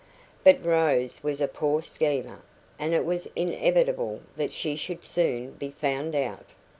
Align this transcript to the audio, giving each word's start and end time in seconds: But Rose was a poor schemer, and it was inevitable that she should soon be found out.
But 0.43 0.65
Rose 0.65 1.21
was 1.21 1.41
a 1.41 1.47
poor 1.47 1.83
schemer, 1.83 2.41
and 2.79 2.95
it 2.95 3.05
was 3.05 3.27
inevitable 3.35 4.21
that 4.35 4.51
she 4.51 4.75
should 4.75 5.05
soon 5.05 5.51
be 5.51 5.69
found 5.79 6.15
out. 6.15 6.47